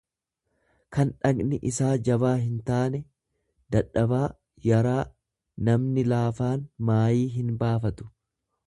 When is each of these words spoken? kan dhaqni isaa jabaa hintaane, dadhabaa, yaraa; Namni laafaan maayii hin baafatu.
kan 0.95 1.11
dhaqni 1.25 1.59
isaa 1.71 1.91
jabaa 2.07 2.31
hintaane, 2.45 3.03
dadhabaa, 3.77 4.25
yaraa; 4.71 4.99
Namni 5.71 6.09
laafaan 6.15 6.67
maayii 6.91 7.31
hin 7.39 7.55
baafatu. 7.65 8.13